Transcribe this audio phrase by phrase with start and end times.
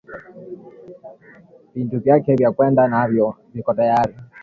[1.73, 4.13] Bintu byake bya kwenda nabyo biko tayari